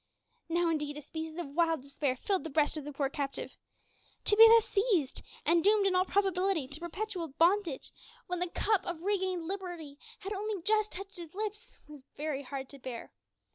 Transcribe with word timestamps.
Now, 0.49 0.67
indeed, 0.71 0.97
a 0.97 1.01
species 1.03 1.37
of 1.37 1.49
wild 1.53 1.83
despair 1.83 2.15
filled 2.15 2.43
the 2.43 2.49
breast 2.49 2.75
of 2.75 2.85
the 2.85 2.91
poor 2.91 3.07
captive. 3.07 3.55
To 4.25 4.35
be 4.35 4.47
thus 4.47 4.67
seized, 4.67 5.21
and 5.45 5.63
doomed 5.63 5.85
in 5.85 5.95
all 5.95 6.05
probability 6.05 6.67
to 6.69 6.79
perpetual 6.79 7.27
bondage, 7.27 7.91
when 8.25 8.39
the 8.39 8.49
cup 8.49 8.83
of 8.87 9.03
regained 9.03 9.45
liberty 9.45 9.99
had 10.21 10.33
only 10.33 10.59
just 10.63 10.93
touched 10.93 11.17
his 11.17 11.35
lips, 11.35 11.77
was 11.87 12.03
very 12.17 12.41
hard 12.41 12.67
to 12.69 12.79
bear. 12.79 13.11